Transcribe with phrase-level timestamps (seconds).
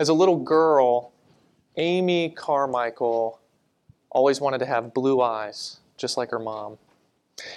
[0.00, 1.12] As a little girl,
[1.76, 3.40] Amy Carmichael
[4.10, 6.78] always wanted to have blue eyes, just like her mom.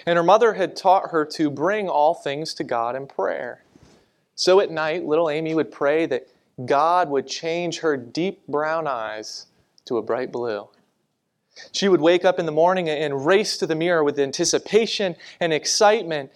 [0.05, 3.63] And her mother had taught her to bring all things to God in prayer.
[4.35, 6.27] So at night, little Amy would pray that
[6.65, 9.47] God would change her deep brown eyes
[9.85, 10.67] to a bright blue.
[11.71, 15.53] She would wake up in the morning and race to the mirror with anticipation and
[15.53, 16.31] excitement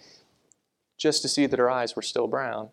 [0.98, 2.70] just to see that her eyes were still brown.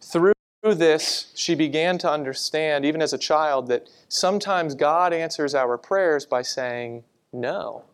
[0.00, 0.33] Through
[0.72, 6.24] this, she began to understand, even as a child, that sometimes God answers our prayers
[6.24, 7.84] by saying no,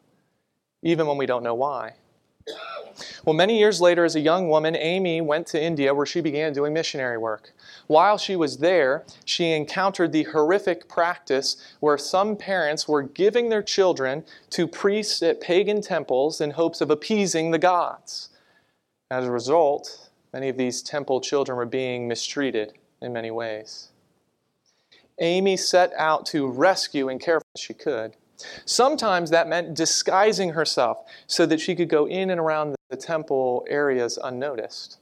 [0.82, 1.94] even when we don't know why.
[3.24, 6.52] Well, many years later, as a young woman, Amy went to India where she began
[6.52, 7.52] doing missionary work.
[7.86, 13.62] While she was there, she encountered the horrific practice where some parents were giving their
[13.62, 18.30] children to priests at pagan temples in hopes of appeasing the gods.
[19.10, 23.88] As a result, many of these temple children were being mistreated in many ways.
[25.18, 28.16] Amy set out to rescue and care for as she could.
[28.64, 33.66] Sometimes that meant disguising herself so that she could go in and around the temple
[33.68, 34.98] areas unnoticed.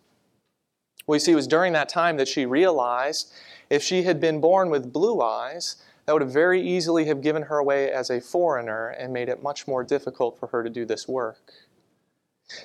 [1.06, 3.32] We see it was during that time that she realized
[3.70, 7.42] if she had been born with blue eyes, that would have very easily have given
[7.42, 10.86] her away as a foreigner and made it much more difficult for her to do
[10.86, 11.38] this work.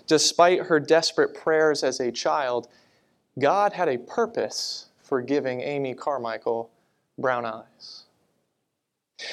[0.08, 2.68] Despite her desperate prayers as a child,
[3.40, 6.70] God had a purpose for giving Amy Carmichael
[7.18, 8.04] brown eyes.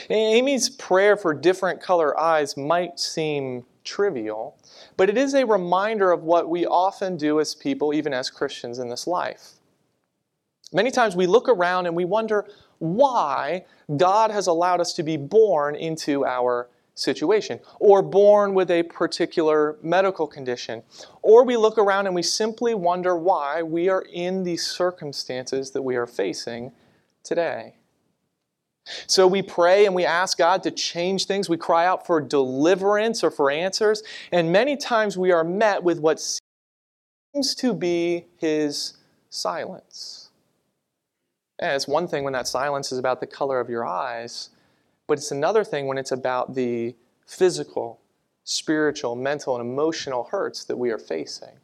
[0.08, 4.56] Amy's prayer for different color eyes might seem trivial,
[4.96, 8.78] but it is a reminder of what we often do as people, even as Christians
[8.78, 9.52] in this life.
[10.72, 12.46] Many times we look around and we wonder
[12.78, 13.64] why
[13.96, 16.68] God has allowed us to be born into our
[17.00, 20.82] situation, or born with a particular medical condition.
[21.22, 25.82] Or we look around and we simply wonder why we are in the circumstances that
[25.82, 26.72] we are facing
[27.24, 27.74] today.
[29.06, 31.48] So we pray and we ask God to change things.
[31.48, 34.02] We cry out for deliverance or for answers.
[34.32, 38.94] And many times we are met with what seems to be His
[39.28, 40.30] silence.
[41.58, 44.48] And it's one thing when that silence is about the color of your eyes,
[45.10, 46.94] but it's another thing when it's about the
[47.26, 48.00] physical,
[48.44, 51.58] spiritual, mental, and emotional hurts that we are facing.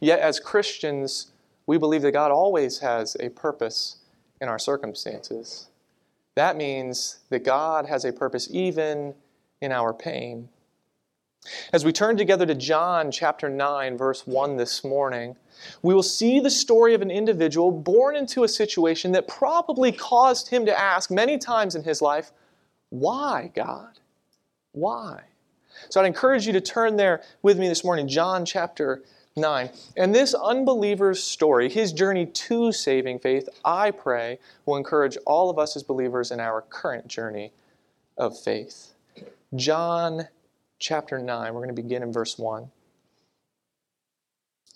[0.00, 1.30] Yet, as Christians,
[1.68, 3.98] we believe that God always has a purpose
[4.40, 5.68] in our circumstances.
[6.34, 9.14] That means that God has a purpose even
[9.60, 10.48] in our pain.
[11.72, 15.36] As we turn together to John chapter 9, verse 1 this morning,
[15.82, 20.48] we will see the story of an individual born into a situation that probably caused
[20.48, 22.32] him to ask many times in his life,
[22.90, 24.00] Why, God?
[24.72, 25.22] Why?
[25.88, 29.02] So I'd encourage you to turn there with me this morning, John chapter
[29.36, 29.70] 9.
[29.96, 35.58] And this unbeliever's story, his journey to saving faith, I pray, will encourage all of
[35.58, 37.52] us as believers in our current journey
[38.18, 38.92] of faith.
[39.54, 40.28] John
[40.80, 42.64] chapter 9, we're going to begin in verse 1.
[42.64, 42.70] It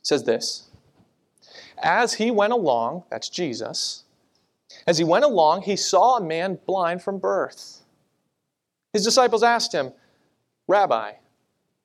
[0.02, 0.68] says this
[1.82, 4.04] As he went along, that's Jesus,
[4.86, 7.80] as he went along, he saw a man blind from birth.
[8.92, 9.92] His disciples asked him,
[10.68, 11.14] Rabbi,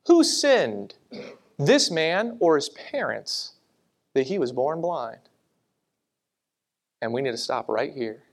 [0.06, 0.94] who sinned?
[1.60, 3.52] this man or his parents
[4.16, 5.20] that he was born blind.
[7.02, 8.24] And we need to stop right here.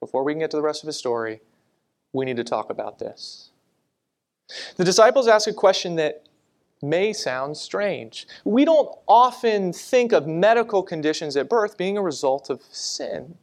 [0.00, 1.40] Before we can get to the rest of his story,
[2.12, 3.50] we need to talk about this.
[4.76, 6.24] The disciples ask a question that
[6.82, 8.26] may sound strange.
[8.44, 13.36] We don't often think of medical conditions at birth being a result of sin.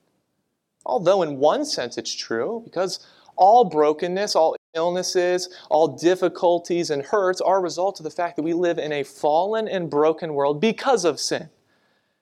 [0.85, 2.99] Although, in one sense, it's true, because
[3.35, 8.43] all brokenness, all illnesses, all difficulties and hurts are a result of the fact that
[8.43, 11.49] we live in a fallen and broken world because of sin.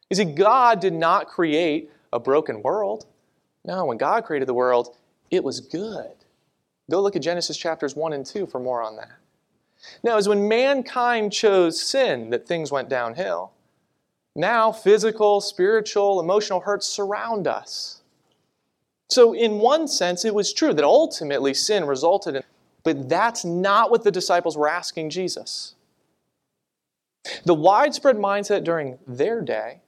[0.09, 3.05] You see, God did not create a broken world.
[3.65, 4.95] No, when God created the world,
[5.29, 6.18] it was good.
[6.89, 9.11] Go look at Genesis chapters 1 and 2 for more on that.
[10.03, 13.51] Now, as when mankind chose sin that things went downhill.
[14.35, 18.01] Now, physical, spiritual, emotional hurts surround us.
[19.09, 22.43] So, in one sense, it was true that ultimately sin resulted in,
[22.83, 25.75] but that's not what the disciples were asking Jesus.
[27.45, 29.81] The widespread mindset during their day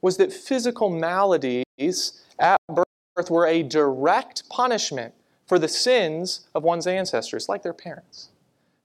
[0.00, 5.12] was that physical maladies at birth were a direct punishment
[5.48, 8.28] for the sins of one's ancestors, like their parents.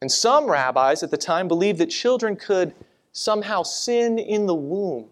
[0.02, 2.74] And some rabbis at the time believed that children could
[3.12, 5.10] somehow sin in the womb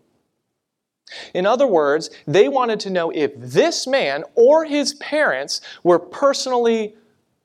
[1.33, 6.95] in other words, they wanted to know if this man or his parents were personally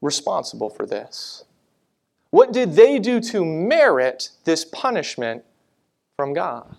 [0.01, 1.45] responsible for this.
[2.31, 5.45] What did they do to merit this punishment
[6.17, 6.77] from God?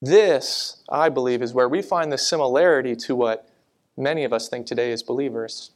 [0.00, 3.48] This, I believe, is where we find the similarity to what
[3.96, 5.70] many of us think today as believers.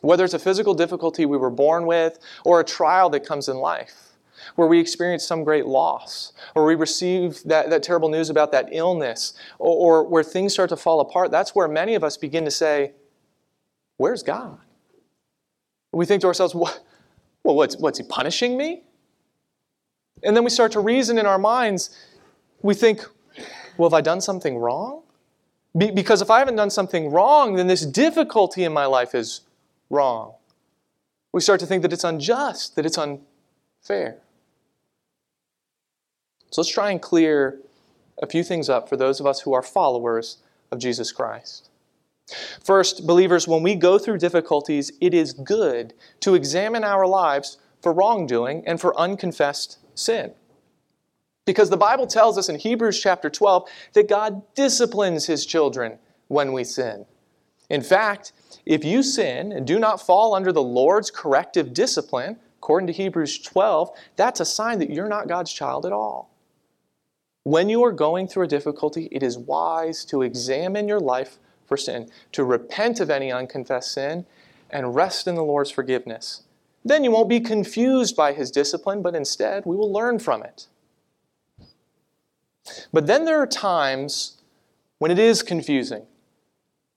[0.00, 3.56] Whether it's a physical difficulty we were born with or a trial that comes in
[3.56, 4.08] life,
[4.54, 8.68] where we experience some great loss, or we receive that, that terrible news about that
[8.72, 12.44] illness, or, or where things start to fall apart, that's where many of us begin
[12.44, 12.92] to say,
[13.96, 14.58] Where's God?
[15.92, 16.74] We think to ourselves, Well,
[17.42, 18.84] what's, what's He punishing me?
[20.22, 21.96] And then we start to reason in our minds.
[22.62, 23.04] We think,
[23.76, 25.02] Well, have I done something wrong?
[25.78, 29.42] Be- because if I haven't done something wrong, then this difficulty in my life is
[29.90, 30.34] wrong.
[31.32, 34.18] We start to think that it's unjust, that it's unfair.
[36.50, 37.60] So let's try and clear
[38.20, 40.38] a few things up for those of us who are followers
[40.72, 41.70] of Jesus Christ.
[42.62, 47.92] First, believers, when we go through difficulties, it is good to examine our lives for
[47.92, 50.32] wrongdoing and for unconfessed sin.
[51.48, 56.52] Because the Bible tells us in Hebrews chapter 12 that God disciplines his children when
[56.52, 57.06] we sin.
[57.70, 58.34] In fact,
[58.66, 63.38] if you sin and do not fall under the Lord's corrective discipline, according to Hebrews
[63.38, 66.28] 12, that's a sign that you're not God's child at all.
[67.44, 71.78] When you are going through a difficulty, it is wise to examine your life for
[71.78, 74.26] sin, to repent of any unconfessed sin,
[74.68, 76.42] and rest in the Lord's forgiveness.
[76.84, 80.66] Then you won't be confused by his discipline, but instead we will learn from it.
[82.92, 84.38] But then there are times
[84.98, 86.06] when it is confusing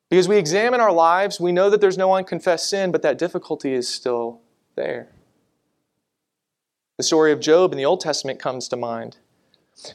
[0.09, 3.73] because we examine our lives, we know that there's no unconfessed sin, but that difficulty
[3.73, 4.41] is still
[4.75, 5.07] there.
[6.97, 9.17] The story of Job in the Old Testament comes to mind.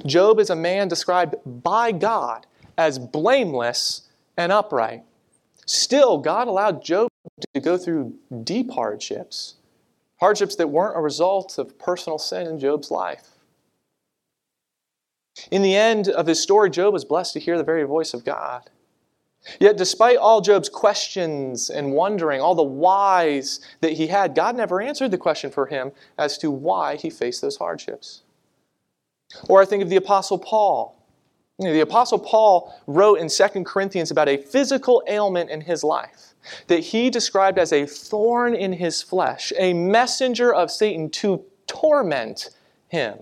[0.06, 2.46] Job is a man described by God
[2.79, 5.02] as blameless and upright.
[5.67, 7.08] Still, God allowed Job
[7.55, 9.56] to go through deep hardships,
[10.19, 13.36] hardships that weren't a result of personal sin in Job's life.
[15.50, 18.25] In the end of his story, Job was blessed to hear the very voice of
[18.25, 18.71] God.
[19.61, 24.81] Yet, despite all Job's questions and wondering, all the whys that he had, God never
[24.81, 28.23] answered the question for him as to why he faced those hardships.
[29.49, 30.97] Or I think of the Apostle Paul.
[31.59, 35.85] You know, the Apostle Paul wrote in 2 Corinthians about a physical ailment in his
[35.85, 36.35] life
[36.67, 42.50] that he described as a thorn in his flesh, a messenger of Satan to torment
[42.89, 43.19] him.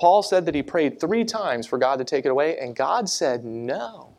[0.00, 3.06] Paul said that he prayed three times for God to take it away, and God
[3.08, 4.16] said no.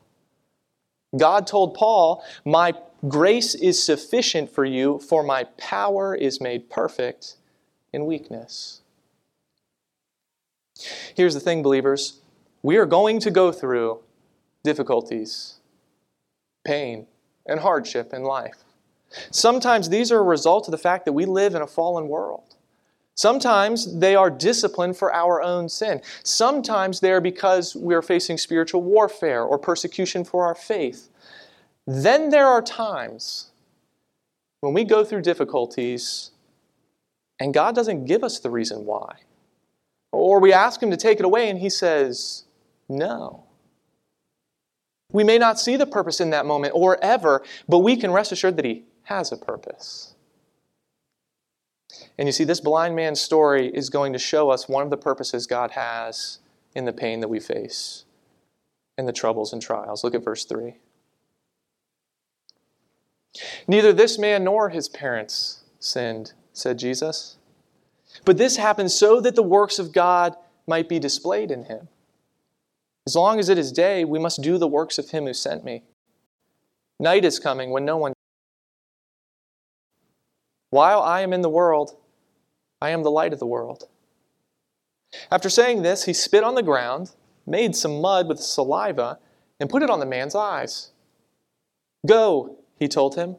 [1.18, 2.74] God told Paul, My
[3.08, 7.36] grace is sufficient for you, for my power is made perfect
[7.92, 8.82] in weakness.
[11.16, 12.20] Here's the thing, believers
[12.62, 14.02] we are going to go through
[14.64, 15.56] difficulties,
[16.64, 17.08] pain,
[17.48, 18.64] and hardship in life.
[19.32, 22.51] Sometimes these are a result of the fact that we live in a fallen world.
[23.22, 26.02] Sometimes they are discipline for our own sin.
[26.24, 31.08] Sometimes they are because we are facing spiritual warfare or persecution for our faith.
[31.86, 33.52] Then there are times
[34.62, 36.32] when we go through difficulties
[37.40, 39.18] and God doesn't give us the reason why.
[40.12, 42.46] Or we ask Him to take it away and He says,
[42.90, 43.44] no.
[45.12, 48.32] We may not see the purpose in that moment or ever, but we can rest
[48.32, 50.16] assured that He has a purpose.
[52.18, 54.98] And you see, this blind man's story is going to show us one of the
[54.98, 56.40] purposes God has
[56.76, 58.06] in the pain that we face
[58.98, 60.04] and the troubles and trials.
[60.04, 60.76] Look at verse 3.
[63.68, 67.38] Neither this man nor his parents sinned, said Jesus.
[68.26, 70.36] But this happened so that the works of God
[70.68, 71.88] might be displayed in him.
[73.08, 75.64] As long as it is day, we must do the works of him who sent
[75.64, 75.84] me.
[77.00, 78.14] Night is coming when no one.
[80.72, 81.96] While I am in the world,
[82.82, 83.88] I am the light of the world.
[85.30, 87.12] After saying this, he spit on the ground,
[87.46, 89.20] made some mud with saliva,
[89.60, 90.92] and put it on the man's eyes.
[92.08, 93.36] Go, he told him,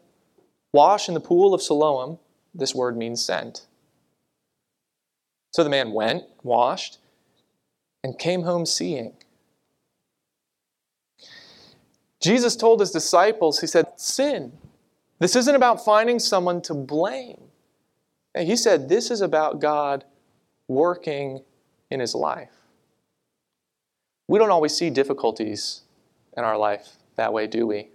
[0.73, 2.19] wash in the pool of Siloam.
[2.55, 3.67] This word means sent.
[5.53, 6.99] So the man went, washed,
[8.05, 9.15] and came home seeing.
[12.21, 14.53] Jesus told his disciples, He said, Sin.
[15.23, 17.41] This isn't about finding someone to blame.
[18.35, 20.05] And he said, This is about God
[20.67, 21.45] working
[21.93, 22.51] in his life.
[24.27, 25.83] We don't always see difficulties
[26.37, 27.87] in our life that way, do we?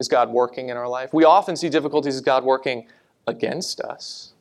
[0.00, 1.14] Is God working in our life?
[1.14, 2.88] We often see difficulties as God working
[3.28, 4.32] against us.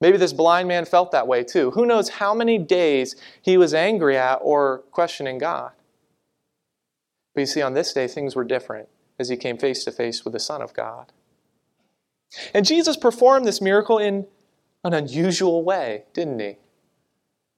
[0.00, 1.72] Maybe this blind man felt that way too.
[1.72, 5.72] Who knows how many days he was angry at or questioning God?
[7.34, 8.88] But you see, on this day, things were different
[9.18, 11.12] as he came face to face with the Son of God.
[12.52, 14.26] And Jesus performed this miracle in
[14.84, 16.56] an unusual way, didn't he?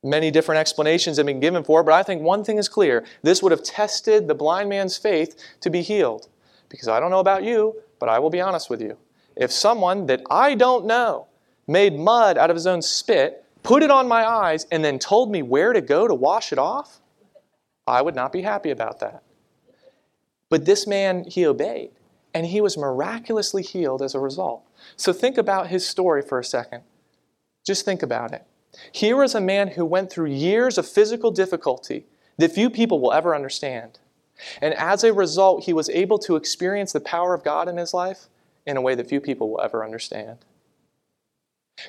[0.02, 3.04] Many different explanations have been given for it, but I think one thing is clear.
[3.22, 6.28] This would have tested the blind man's faith to be healed.
[6.68, 8.96] Because I don't know about you, but I will be honest with you.
[9.36, 11.26] If someone that I don't know
[11.66, 15.30] made mud out of his own spit, put it on my eyes, and then told
[15.30, 17.00] me where to go to wash it off,
[17.86, 19.22] I would not be happy about that.
[20.50, 21.90] But this man, he obeyed,
[22.32, 24.62] and he was miraculously healed as a result.
[24.96, 26.82] So think about his story for a second.
[27.66, 28.44] Just think about it.
[28.92, 33.12] Here was a man who went through years of physical difficulty that few people will
[33.12, 33.98] ever understand.
[34.62, 37.92] And as a result, he was able to experience the power of God in his
[37.92, 38.28] life
[38.66, 40.38] in a way that few people will ever understand.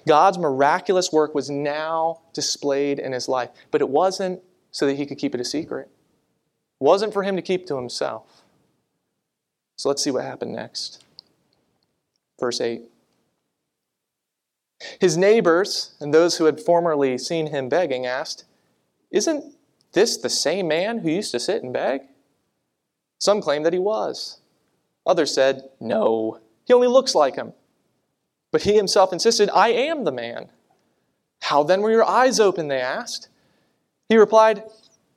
[0.07, 5.05] God's miraculous work was now displayed in his life, but it wasn't so that he
[5.05, 5.89] could keep it a secret.
[6.79, 8.38] It wasn't for him to keep to himself.
[9.79, 11.05] So let's see what happened next.
[12.37, 12.81] Verse 8.
[14.99, 18.43] His neighbors and those who had formerly seen him begging asked,
[19.09, 19.55] Isn't
[19.93, 22.01] this the same man who used to sit and beg?
[23.19, 24.41] Some claimed that he was.
[25.05, 27.53] Others said, No, he only looks like him.
[28.51, 30.49] But he himself insisted, I am the man.
[31.43, 32.67] How then were your eyes open?
[32.67, 33.29] They asked.
[34.09, 34.61] He replied,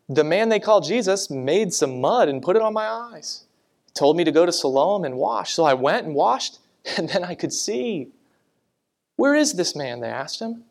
[0.09, 3.47] The man they call Jesus made some mud and put it on my eyes.
[3.95, 5.53] Told me to go to Siloam and wash.
[5.53, 6.59] So I went and washed,
[6.97, 8.09] and then I could see.
[9.17, 10.01] Where is this man?
[10.01, 10.65] They asked him.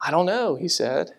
[0.00, 1.12] I don't know, he said.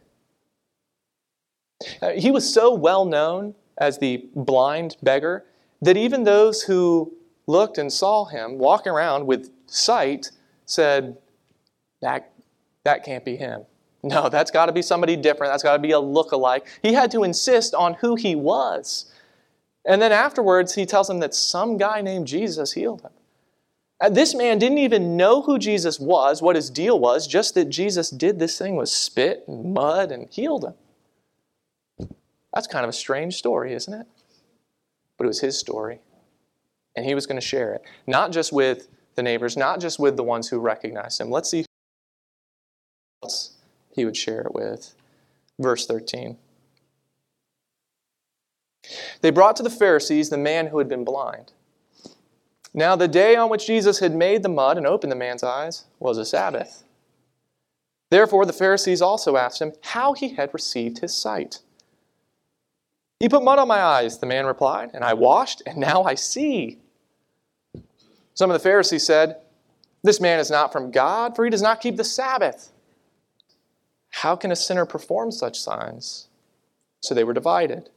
[2.01, 5.45] Uh, he was so well known as the blind beggar
[5.81, 7.13] that even those who
[7.45, 10.31] looked and saw him walking around with sight
[10.65, 11.17] said,
[12.01, 12.31] that,
[12.83, 13.63] that can't be him.
[14.03, 15.51] No, that's got to be somebody different.
[15.51, 16.67] That's got to be a look-alike.
[16.81, 19.11] He had to insist on who he was.
[19.87, 23.11] And then afterwards, he tells him that some guy named Jesus healed him.
[23.99, 27.69] Uh, this man didn't even know who Jesus was, what his deal was, just that
[27.69, 32.07] Jesus did this thing with spit and mud and healed him.
[32.53, 34.05] That's kind of a strange story, isn't it?
[35.17, 35.99] But it was his story.
[36.95, 40.17] And he was going to share it, not just with the neighbors, not just with
[40.17, 41.31] the ones who recognized him.
[41.31, 41.65] Let's see who
[43.23, 43.57] else
[43.95, 44.93] he would share it with.
[45.59, 46.37] Verse 13.
[49.21, 51.53] They brought to the Pharisees the man who had been blind.
[52.73, 55.85] Now, the day on which Jesus had made the mud and opened the man's eyes
[55.99, 56.83] was a Sabbath.
[58.09, 61.59] Therefore, the Pharisees also asked him how he had received his sight.
[63.19, 66.15] He put mud on my eyes, the man replied, and I washed, and now I
[66.15, 66.79] see.
[68.35, 69.37] Some of the Pharisees said,
[70.03, 72.71] This man is not from God, for he does not keep the Sabbath.
[74.11, 76.27] How can a sinner perform such signs?
[77.01, 77.89] So they were divided.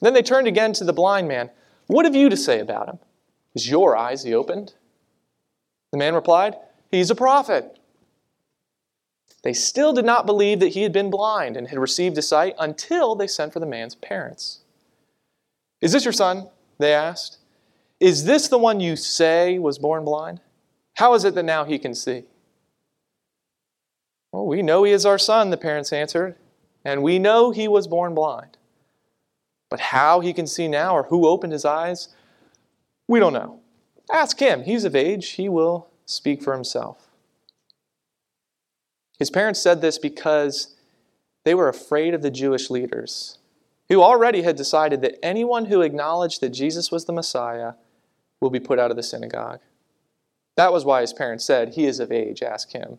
[0.00, 1.50] Then they turned again to the blind man.
[1.86, 2.98] What have you to say about him?
[3.54, 4.74] Is your eyes he opened?
[5.90, 6.54] The man replied,
[6.90, 7.78] He's a prophet.
[9.42, 12.54] They still did not believe that he had been blind and had received his sight
[12.58, 14.60] until they sent for the man's parents.
[15.80, 16.48] Is this your son?
[16.78, 17.38] They asked.
[18.00, 20.40] Is this the one you say was born blind?
[20.94, 22.24] How is it that now he can see?
[24.32, 26.36] Well, we know he is our son, the parents answered,
[26.84, 28.57] and we know he was born blind.
[29.70, 32.08] But how he can see now or who opened his eyes,
[33.06, 33.60] we don't know.
[34.10, 34.62] Ask him.
[34.62, 35.30] He's of age.
[35.30, 37.08] He will speak for himself.
[39.18, 40.76] His parents said this because
[41.44, 43.38] they were afraid of the Jewish leaders,
[43.88, 47.72] who already had decided that anyone who acknowledged that Jesus was the Messiah
[48.40, 49.60] will be put out of the synagogue.
[50.56, 52.98] That was why his parents said, He is of age, ask him.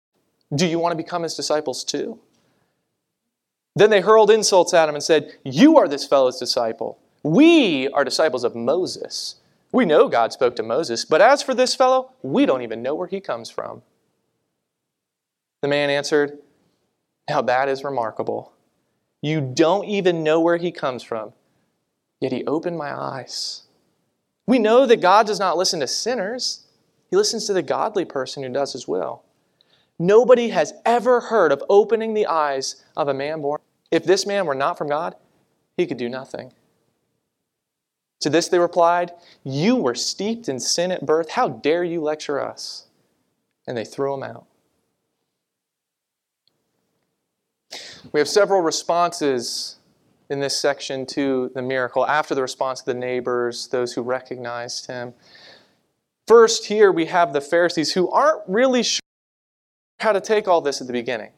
[0.53, 2.19] Do you want to become his disciples too?
[3.75, 6.99] Then they hurled insults at him and said, You are this fellow's disciple.
[7.23, 9.35] We are disciples of Moses.
[9.71, 12.95] We know God spoke to Moses, but as for this fellow, we don't even know
[12.95, 13.83] where he comes from.
[15.61, 16.39] The man answered,
[17.29, 18.51] Now that is remarkable.
[19.21, 21.33] You don't even know where he comes from,
[22.19, 23.63] yet he opened my eyes.
[24.47, 26.65] We know that God does not listen to sinners,
[27.09, 29.23] he listens to the godly person who does his will.
[30.01, 33.61] Nobody has ever heard of opening the eyes of a man born.
[33.91, 35.13] If this man were not from God,
[35.77, 36.53] he could do nothing.
[38.21, 39.11] To this they replied,
[39.43, 41.29] You were steeped in sin at birth.
[41.29, 42.87] How dare you lecture us?
[43.67, 44.47] And they threw him out.
[48.11, 49.75] We have several responses
[50.31, 54.87] in this section to the miracle after the response of the neighbors, those who recognized
[54.87, 55.13] him.
[56.25, 59.00] First, here we have the Pharisees who aren't really sure
[60.01, 61.31] how to take all this at the beginning.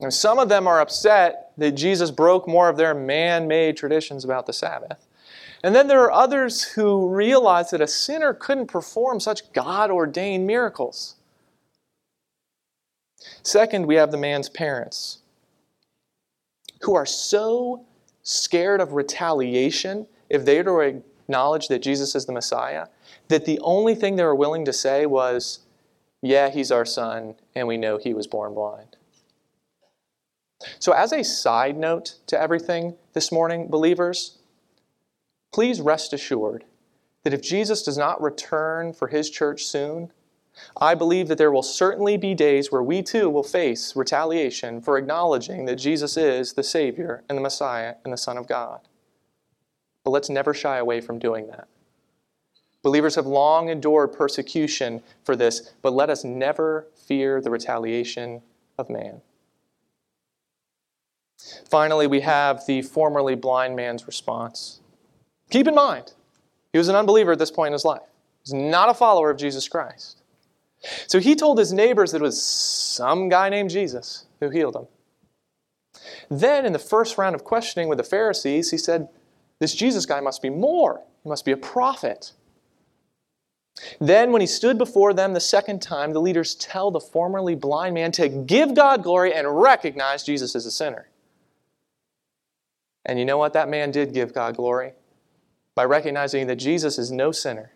[0.00, 4.24] And some of them are upset that Jesus broke more of their man made traditions
[4.24, 5.06] about the Sabbath.
[5.64, 10.46] And then there are others who realize that a sinner couldn't perform such God ordained
[10.46, 11.16] miracles.
[13.42, 15.18] Second, we have the man's parents
[16.82, 17.84] who are so
[18.22, 22.86] scared of retaliation if they were to acknowledge that Jesus is the Messiah
[23.28, 25.60] that the only thing they were willing to say was,
[26.22, 28.96] Yeah, he's our son, and we know he was born blind.
[30.80, 34.38] So, as a side note to everything this morning, believers,
[35.52, 36.64] please rest assured
[37.22, 40.10] that if Jesus does not return for his church soon,
[40.80, 44.98] I believe that there will certainly be days where we too will face retaliation for
[44.98, 48.80] acknowledging that Jesus is the Savior and the Messiah and the Son of God.
[50.04, 51.68] But let's never shy away from doing that.
[52.88, 58.40] Believers have long endured persecution for this, but let us never fear the retaliation
[58.78, 59.20] of man.
[61.68, 64.80] Finally, we have the formerly blind man's response.
[65.50, 66.14] Keep in mind,
[66.72, 68.08] he was an unbeliever at this point in his life.
[68.42, 70.22] He's not a follower of Jesus Christ.
[71.08, 74.86] So he told his neighbors that it was some guy named Jesus who healed him.
[76.30, 79.10] Then, in the first round of questioning with the Pharisees, he said,
[79.58, 81.02] This Jesus guy must be more.
[81.22, 82.32] He must be a prophet.
[84.00, 87.94] Then, when he stood before them the second time, the leaders tell the formerly blind
[87.94, 91.08] man to give God glory and recognize Jesus as a sinner.
[93.04, 93.52] And you know what?
[93.54, 94.92] That man did give God glory
[95.74, 97.72] by recognizing that Jesus is no sinner,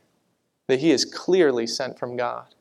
[0.68, 2.54] that he is clearly sent from God.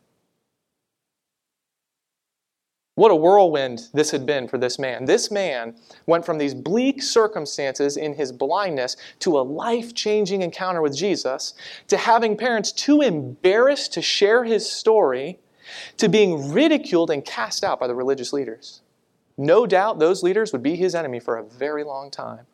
[3.02, 5.06] What a whirlwind this had been for this man.
[5.06, 10.84] This man went from these bleak circumstances in his blindness to a life changing encounter
[10.84, 11.56] with Jesus,
[11.88, 15.40] to having parents too embarrassed to share his story,
[15.98, 18.82] to being ridiculed and cast out by the religious leaders.
[19.36, 22.46] No doubt those leaders would be his enemy for a very long time.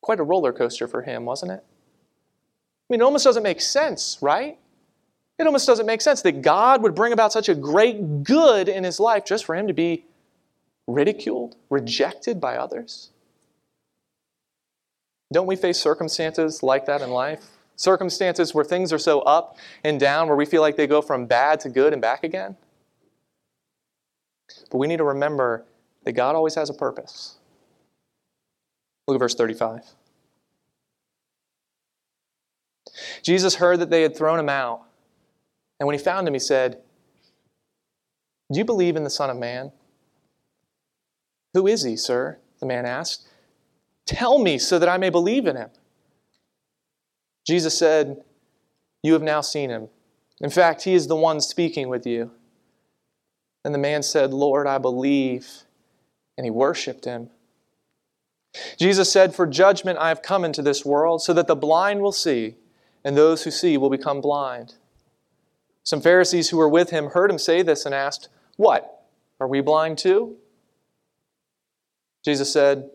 [0.00, 1.62] Quite a roller coaster for him, wasn't it?
[1.62, 4.58] I mean, it almost doesn't make sense, right?
[5.38, 8.84] It almost doesn't make sense that God would bring about such a great good in
[8.84, 10.04] his life just for him to be
[10.86, 13.10] ridiculed, rejected by others.
[15.32, 17.44] Don't we face circumstances like that in life?
[17.74, 21.26] Circumstances where things are so up and down, where we feel like they go from
[21.26, 22.56] bad to good and back again?
[24.70, 25.64] But we need to remember
[26.04, 27.36] that God always has a purpose.
[29.06, 29.82] Look at verse 35.
[33.22, 34.85] Jesus heard that they had thrown him out.
[35.78, 36.78] And when he found him, he said,
[38.52, 39.72] Do you believe in the Son of Man?
[41.54, 42.38] Who is he, sir?
[42.60, 43.26] The man asked.
[44.06, 45.70] Tell me so that I may believe in him.
[47.46, 48.22] Jesus said,
[49.02, 49.88] You have now seen him.
[50.40, 52.30] In fact, he is the one speaking with you.
[53.64, 55.48] And the man said, Lord, I believe.
[56.36, 57.30] And he worshiped him.
[58.78, 62.12] Jesus said, For judgment I have come into this world, so that the blind will
[62.12, 62.56] see,
[63.04, 64.74] and those who see will become blind.
[65.86, 69.04] Some Pharisees who were with him heard him say this and asked, What?
[69.38, 70.34] Are we blind too?
[72.24, 72.90] Jesus said,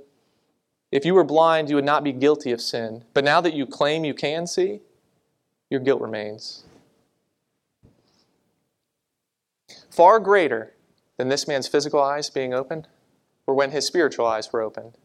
[0.91, 3.05] If you were blind, you would not be guilty of sin.
[3.13, 4.81] But now that you claim you can see,
[5.69, 6.65] your guilt remains.
[9.89, 10.73] Far greater
[11.15, 12.89] than this man's physical eyes being opened
[13.45, 14.97] were when his spiritual eyes were opened.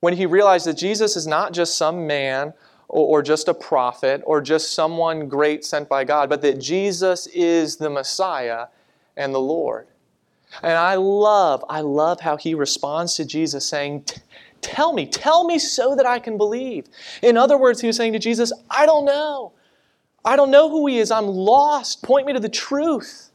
[0.00, 2.54] When he realized that Jesus is not just some man
[2.88, 7.26] or, or just a prophet or just someone great sent by God, but that Jesus
[7.28, 8.66] is the Messiah
[9.16, 9.86] and the Lord.
[10.62, 14.04] And I love, I love how he responds to Jesus saying,
[14.62, 16.86] Tell me, tell me so that I can believe.
[17.22, 19.52] In other words, he was saying to Jesus, I don't know.
[20.24, 21.12] I don't know who he is.
[21.12, 22.02] I'm lost.
[22.02, 23.30] Point me to the truth.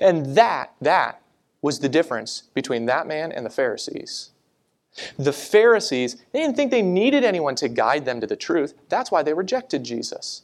[0.00, 1.22] And that, that
[1.60, 4.31] was the difference between that man and the Pharisees.
[5.18, 8.74] The Pharisees, they didn't think they needed anyone to guide them to the truth.
[8.88, 10.42] That's why they rejected Jesus.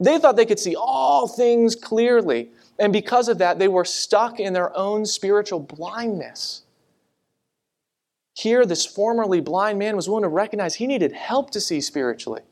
[0.00, 2.50] They thought they could see all things clearly.
[2.78, 6.62] And because of that, they were stuck in their own spiritual blindness.
[8.34, 12.42] Here, this formerly blind man was willing to recognize he needed help to see spiritually.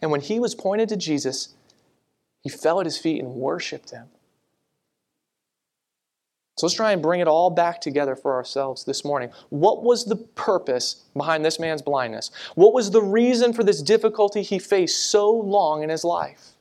[0.00, 1.54] And when he was pointed to Jesus,
[2.42, 4.06] he fell at his feet and worshiped him.
[6.56, 9.30] So let's try and bring it all back together for ourselves this morning.
[9.50, 12.30] What was the purpose behind this man's blindness?
[12.54, 16.52] What was the reason for this difficulty he faced so long in his life?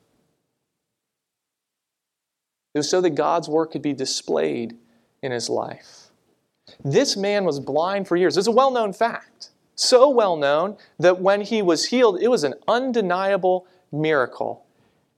[2.74, 4.78] It was so that God's work could be displayed
[5.24, 6.10] in his life.
[6.84, 8.36] This man was blind for years.
[8.36, 9.52] It's a well known fact.
[9.76, 14.66] So well known that when he was healed, it was an undeniable miracle.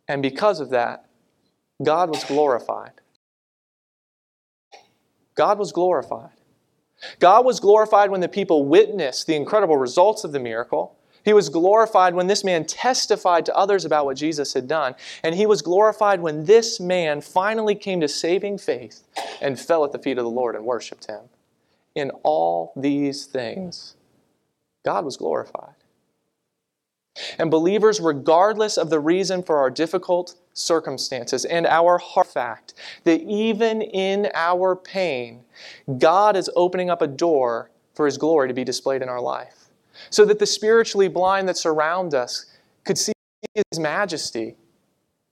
[0.08, 1.06] And because of that,
[1.84, 2.92] God was glorified.
[5.38, 6.32] God was glorified.
[7.20, 10.98] God was glorified when the people witnessed the incredible results of the miracle.
[11.24, 14.96] He was glorified when this man testified to others about what Jesus had done.
[15.24, 19.04] And he was glorified when this man finally came to saving faith
[19.42, 21.30] and fell at the feet of the Lord and worshiped him.
[21.96, 23.96] In all these things,
[24.86, 25.77] God was glorified.
[27.40, 33.22] And believers, regardless of the reason for our difficult circumstances and our heart fact, that
[33.22, 35.44] even in our pain,
[35.98, 39.66] God is opening up a door for His glory to be displayed in our life.
[40.10, 42.46] So that the spiritually blind that surround us
[42.86, 43.14] could see
[43.54, 44.56] His majesty,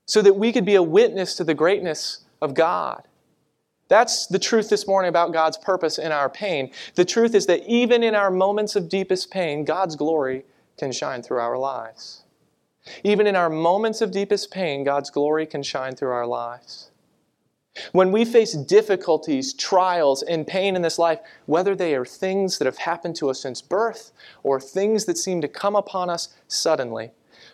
[0.06, 3.02] so that we could be a witness to the greatness of God.
[3.88, 6.72] That's the truth this morning about God's purpose in our pain.
[6.96, 10.44] The truth is that even in our moments of deepest pain, God's glory
[10.76, 12.22] can shine through our lives.
[13.02, 16.90] Even in our moments of deepest pain, God's glory can shine through our lives.
[17.92, 22.64] When we face difficulties, trials, and pain in this life, whether they are things that
[22.64, 24.12] have happened to us since birth
[24.42, 27.10] or things that seem to come upon us suddenly,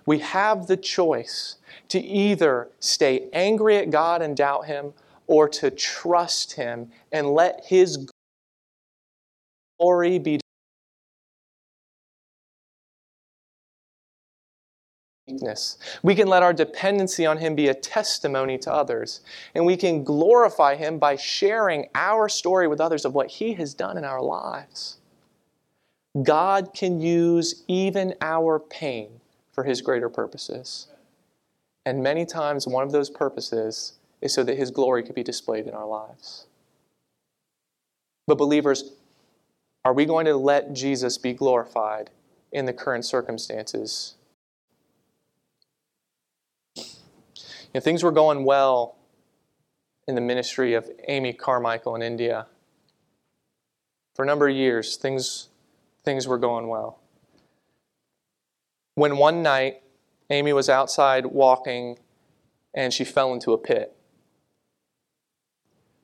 [0.07, 1.57] we have the choice
[1.89, 4.95] to either stay angry at God and doubt Him
[5.27, 8.09] or to trust Him and let His
[9.79, 10.41] glory be
[15.33, 15.79] weakness.
[16.03, 19.21] We can let our dependency on Him be a testimony to others.
[19.55, 23.75] And we can glorify Him by sharing our story with others of what He has
[23.75, 24.99] done in our lives.
[26.23, 29.21] God can use even our pain
[29.53, 30.89] for His greater purposes.
[31.85, 35.67] And many times, one of those purposes is so that His glory could be displayed
[35.67, 36.47] in our lives.
[38.27, 38.93] But, believers,
[39.85, 42.11] are we going to let Jesus be glorified
[42.53, 44.15] in the current circumstances
[47.73, 48.97] You know, things were going well
[50.07, 52.47] in the ministry of Amy Carmichael in India.
[54.15, 55.49] For a number of years, things,
[56.05, 56.99] things were going well.
[58.95, 59.81] When one night,
[60.29, 61.99] Amy was outside walking
[62.75, 63.97] and she fell into a pit.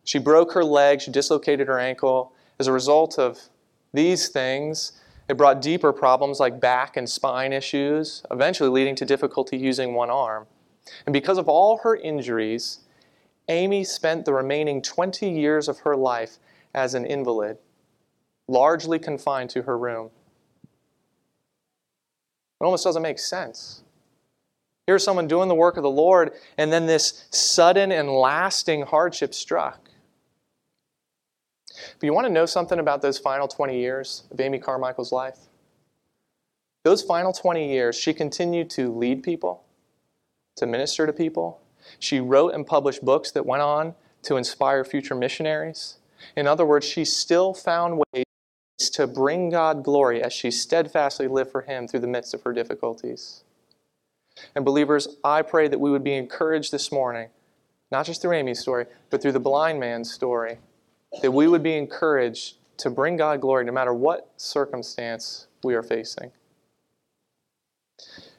[0.05, 2.33] She broke her leg, she dislocated her ankle.
[2.59, 3.39] As a result of
[3.93, 4.93] these things,
[5.29, 10.09] it brought deeper problems like back and spine issues, eventually leading to difficulty using one
[10.09, 10.47] arm.
[11.07, 12.81] And because of all her injuries,
[13.49, 16.39] Amy spent the remaining 20 years of her life
[16.75, 17.59] as an invalid,
[18.47, 20.11] largely confined to her room.
[22.61, 23.83] It almost doesn't make sense.
[24.87, 29.35] Here's someone doing the work of the Lord, and then this sudden and lasting hardship
[29.35, 29.91] struck.
[32.01, 35.39] But you want to know something about those final 20 years of Amy Carmichael's life?
[36.85, 39.65] Those final 20 years, she continued to lead people
[40.59, 41.61] to minister to people.
[41.99, 45.97] She wrote and published books that went on to inspire future missionaries.
[46.37, 48.25] In other words, she still found ways
[48.93, 52.53] to bring God glory as she steadfastly lived for Him through the midst of her
[52.53, 53.43] difficulties.
[54.55, 57.29] And believers, I pray that we would be encouraged this morning,
[57.91, 60.59] not just through Amy's story, but through the blind man's story,
[61.23, 65.83] that we would be encouraged to bring God glory no matter what circumstance we are
[65.83, 66.31] facing.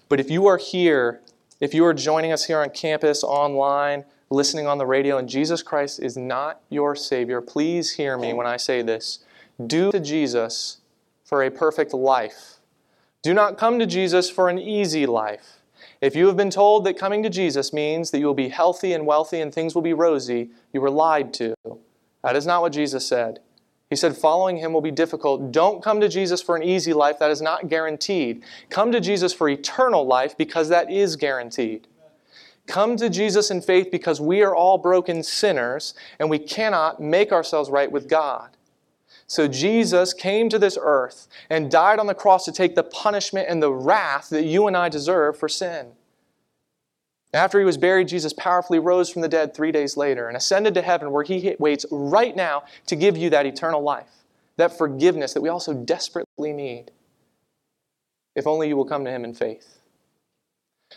[0.08, 1.21] But if you are here
[1.59, 5.61] if you are joining us here on campus, online, listening on the radio, and Jesus
[5.61, 9.19] Christ is not your Savior, please hear me when I say this.
[9.65, 10.77] Do to Jesus
[11.23, 12.59] for a perfect life.
[13.21, 15.59] Do not come to Jesus for an easy life.
[16.01, 18.93] If you have been told that coming to Jesus means that you will be healthy
[18.93, 21.53] and wealthy and things will be rosy, you were lied to.
[22.23, 23.39] That is not what Jesus said.
[23.89, 25.52] He said, following him will be difficult.
[25.52, 27.17] Don't come to Jesus for an easy life.
[27.17, 28.43] That is not guaranteed.
[28.69, 31.88] Come to Jesus for eternal life because that is guaranteed.
[32.67, 37.32] Come to Jesus in faith because we are all broken sinners and we cannot make
[37.32, 38.56] ourselves right with God.
[39.25, 43.47] So Jesus came to this earth and died on the cross to take the punishment
[43.49, 45.93] and the wrath that you and I deserve for sin.
[47.33, 50.73] After he was buried, Jesus powerfully rose from the dead three days later and ascended
[50.73, 54.09] to heaven, where he waits right now to give you that eternal life,
[54.57, 56.91] that forgiveness that we also desperately need.
[58.35, 59.79] If only you will come to him in faith.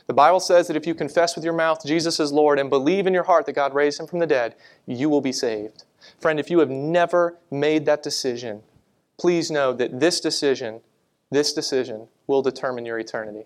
[0.07, 3.07] The Bible says that if you confess with your mouth Jesus is Lord and believe
[3.07, 4.55] in your heart that God raised him from the dead,
[4.87, 5.85] you will be saved.
[6.19, 8.63] Friend, if you have never made that decision,
[9.19, 10.81] please know that this decision,
[11.31, 13.45] this decision will determine your eternity.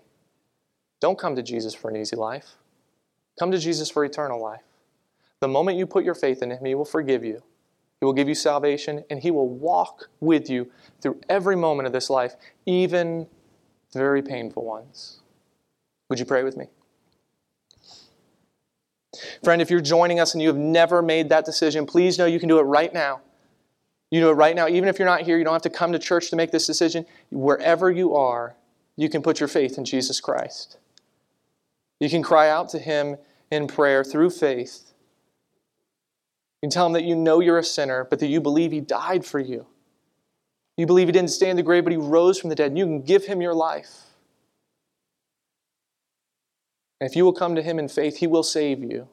[1.01, 2.55] Don't come to Jesus for an easy life.
[3.39, 4.61] Come to Jesus for eternal life.
[5.39, 7.43] The moment you put your faith in Him, He will forgive you.
[7.99, 10.71] He will give you salvation, and He will walk with you
[11.01, 13.27] through every moment of this life, even
[13.91, 15.19] the very painful ones.
[16.09, 16.67] Would you pray with me?
[19.43, 22.39] Friend, if you're joining us and you have never made that decision, please know you
[22.39, 23.21] can do it right now.
[24.11, 24.67] You do it right now.
[24.67, 26.65] Even if you're not here, you don't have to come to church to make this
[26.65, 27.05] decision.
[27.29, 28.55] Wherever you are,
[28.95, 30.77] you can put your faith in Jesus Christ.
[31.99, 33.17] You can cry out to Him
[33.51, 34.93] in prayer through faith.
[36.61, 38.81] You can tell Him that you know you're a sinner, but that you believe He
[38.81, 39.67] died for you.
[40.75, 42.71] You believe He didn't stay in the grave, but He rose from the dead.
[42.71, 44.03] And you can give Him your life.
[46.99, 49.07] And if you will come to Him in faith, He will save you.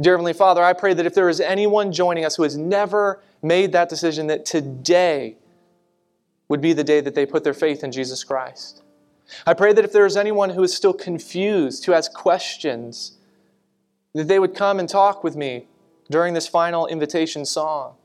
[0.00, 3.20] Dear Heavenly Father, I pray that if there is anyone joining us who has never
[3.42, 5.36] made that decision, that today
[6.48, 8.82] would be the day that they put their faith in Jesus Christ.
[9.46, 13.18] I pray that if there is anyone who is still confused, who has questions,
[14.14, 15.66] that they would come and talk with me
[16.10, 17.96] during this final invitation song,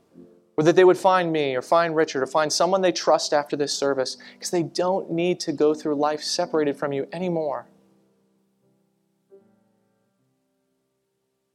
[0.58, 3.56] or that they would find me or find Richard or find someone they trust after
[3.56, 7.68] this service, because they don't need to go through life separated from you anymore.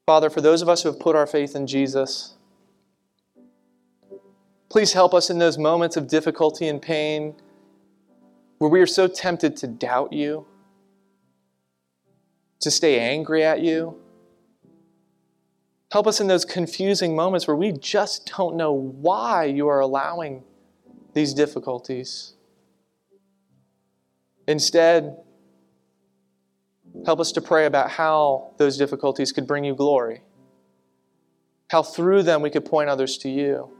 [0.07, 2.35] Father, for those of us who have put our faith in Jesus,
[4.71, 7.35] please help us in those moments of difficulty and pain
[8.59, 10.47] where we are so tempted to doubt you,
[12.61, 14.01] to stay angry at you.
[15.91, 20.43] Help us in those confusing moments where we just don't know why you are allowing
[21.15, 22.35] these difficulties.
[24.47, 25.17] Instead,
[27.05, 30.23] Help us to pray about how those difficulties could bring you glory,
[31.71, 33.71] how through them we could point others to you.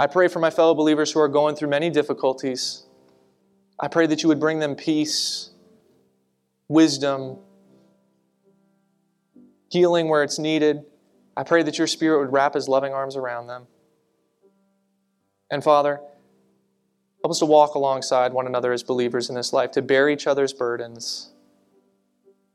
[0.00, 2.86] I pray for my fellow believers who are going through many difficulties.
[3.78, 5.50] I pray that you would bring them peace,
[6.68, 7.38] wisdom,
[9.70, 10.84] healing where it's needed.
[11.36, 13.68] I pray that your Spirit would wrap his loving arms around them.
[15.50, 16.00] And Father,
[17.22, 20.26] Help us to walk alongside one another as believers in this life, to bear each
[20.26, 21.32] other's burdens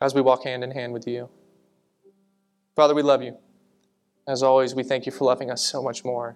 [0.01, 1.29] as we walk hand in hand with you.
[2.75, 3.37] Father, we love you.
[4.27, 6.35] As always, we thank you for loving us so much more.